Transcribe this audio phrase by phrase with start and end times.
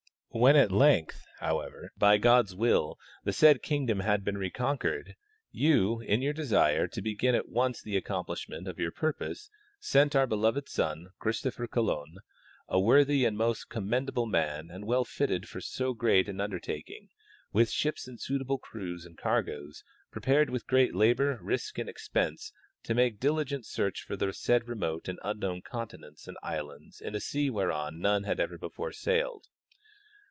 [0.33, 5.17] When at length, how ever, by God's will, the said kingdom had been reconquered
[5.51, 9.49] you, in your desire to begin at once the accomplishment of your purpose,
[9.81, 12.19] sent our beloved son, Christopher Colon,
[12.69, 17.09] a worthy and most commendable man and well fitted for so great an under taking,
[17.51, 22.95] with ships and suitable crews and cargoes, prepared with great labor, risk and expense, to
[22.95, 27.49] make diligent search for the said remote and unknown continents and islands in a sea
[27.49, 29.47] whereon none had ever before sailed.